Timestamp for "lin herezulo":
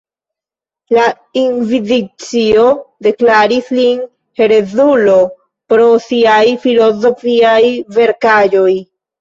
3.81-5.19